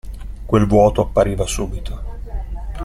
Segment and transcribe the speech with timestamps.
[0.47, 2.19] Quel vuoto appariva subito.